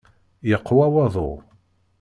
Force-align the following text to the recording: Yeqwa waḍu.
Yeqwa 0.49 0.85
waḍu. 0.93 1.29